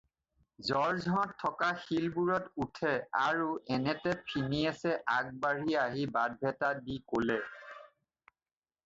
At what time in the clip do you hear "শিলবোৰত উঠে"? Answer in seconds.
1.83-2.93